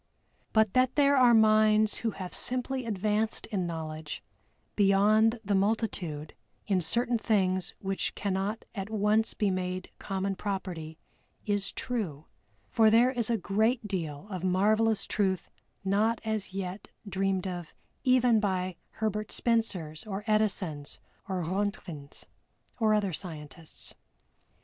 [0.51, 4.23] But that there are minds who have simply advanced in knowledge
[4.75, 6.33] beyond the multitude
[6.65, 10.97] in certain things which cannot at once be made common property
[11.45, 12.25] is true,
[12.67, 15.51] for there is a great deal of marvelous truth
[15.85, 20.97] not as yet dreamed of even by HERBERT SPENCERS or EDISONS,
[21.27, 22.25] by RONTGENS
[22.79, 23.93] or other scientists.